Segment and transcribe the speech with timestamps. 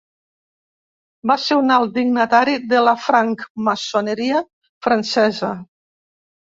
[1.31, 4.43] Va ser un alt dignatari de la francmaçoneria
[4.89, 5.57] francesa.